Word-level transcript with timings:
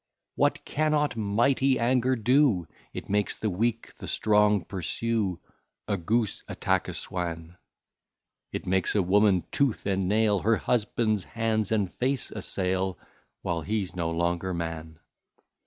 What 0.33 0.65
cannot 0.65 1.15
mighty 1.15 1.77
anger 1.77 2.15
do? 2.15 2.67
It 2.91 3.07
makes 3.07 3.37
the 3.37 3.51
weak 3.51 3.95
the 3.99 4.07
strong 4.07 4.65
pursue, 4.65 5.39
A 5.87 5.95
goose 5.95 6.43
attack 6.47 6.87
a 6.87 6.95
swan; 6.95 7.55
It 8.51 8.65
makes 8.65 8.95
a 8.95 9.03
woman, 9.03 9.43
tooth 9.51 9.85
and 9.85 10.09
nail, 10.09 10.39
Her 10.39 10.55
husband's 10.57 11.23
hands 11.25 11.71
and 11.71 11.93
face 11.93 12.31
assail, 12.31 12.97
While 13.43 13.61
he's 13.61 13.95
no 13.95 14.09
longer 14.09 14.55
man. 14.55 14.97